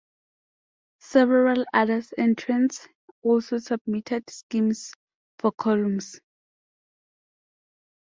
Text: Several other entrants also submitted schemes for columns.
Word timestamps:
Several 1.01 1.63
other 1.75 2.01
entrants 2.17 2.87
also 3.21 3.59
submitted 3.59 4.27
schemes 4.31 4.93
for 5.37 5.51
columns. 5.51 6.19